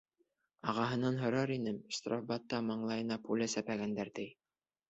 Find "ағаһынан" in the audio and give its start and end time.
0.71-1.19